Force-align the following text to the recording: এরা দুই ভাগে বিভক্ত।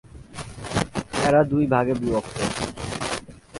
এরা 1.27 1.41
দুই 1.43 1.63
ভাগে 1.67 1.93
বিভক্ত। 1.93 2.37